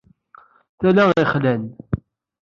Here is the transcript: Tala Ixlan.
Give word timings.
Tala 0.79 1.05
Ixlan. 1.23 1.63